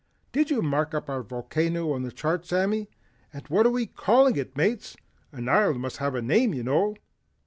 [0.31, 2.89] "Did you mark up our volcano on the chart Sammy,
[3.31, 4.97] and what are we calling it Mates?
[5.31, 6.95] An island must have a name you know."